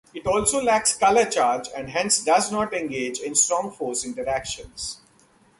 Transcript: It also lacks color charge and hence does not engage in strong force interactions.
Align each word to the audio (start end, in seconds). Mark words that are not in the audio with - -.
It 0.15 0.25
also 0.25 0.59
lacks 0.63 0.97
color 0.97 1.25
charge 1.25 1.67
and 1.77 1.87
hence 1.91 2.23
does 2.25 2.51
not 2.51 2.73
engage 2.73 3.19
in 3.19 3.35
strong 3.35 3.69
force 3.71 4.03
interactions. 4.03 4.99